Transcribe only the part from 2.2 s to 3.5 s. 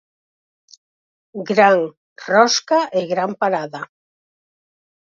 rosca e gran